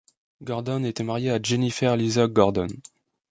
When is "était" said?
0.83-1.03